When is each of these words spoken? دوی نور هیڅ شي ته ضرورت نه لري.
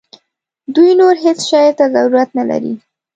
دوی 0.75 0.91
نور 0.99 1.15
هیڅ 1.25 1.39
شي 1.49 1.63
ته 1.77 1.85
ضرورت 1.95 2.29
نه 2.39 2.43
لري. 2.49 2.73